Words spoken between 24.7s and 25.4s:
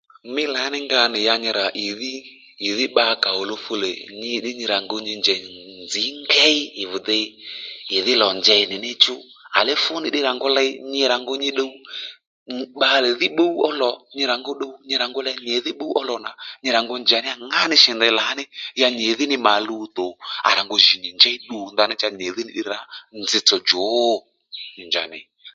nyi nja ney